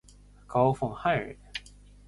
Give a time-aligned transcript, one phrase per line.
[0.47, 1.37] 高凤翰人。